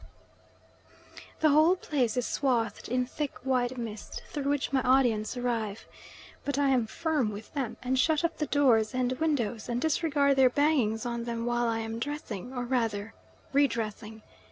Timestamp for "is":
2.17-2.25